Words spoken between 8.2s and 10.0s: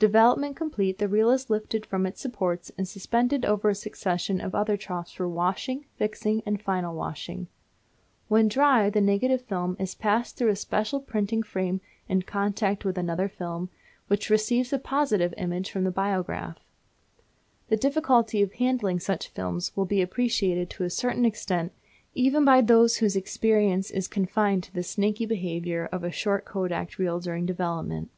When dry the negative film is